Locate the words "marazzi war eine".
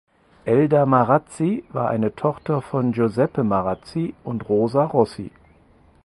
0.87-2.15